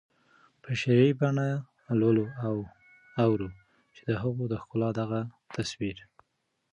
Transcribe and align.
په 0.61 0.69
شعري 0.79 1.09
بڼه 1.19 1.47
لولو 1.99 2.25
او 2.47 2.55
اورو 3.23 3.49
چې 3.95 4.01
د 4.09 4.11
هغوی 4.21 4.45
د 4.49 4.53
ښکلا 4.61 4.89
دغه 4.99 5.19
تصویر 5.55 5.97